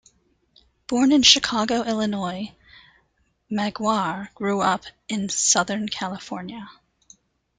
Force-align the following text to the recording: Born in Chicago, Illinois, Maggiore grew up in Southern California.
Born 0.87 1.11
in 1.11 1.21
Chicago, 1.21 1.83
Illinois, 1.83 2.55
Maggiore 3.51 4.31
grew 4.33 4.59
up 4.59 4.83
in 5.07 5.29
Southern 5.29 5.87
California. 5.87 6.67